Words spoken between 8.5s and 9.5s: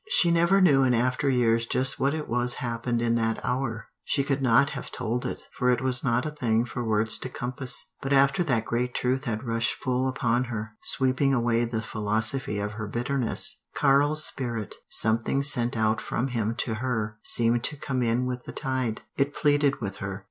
great truth had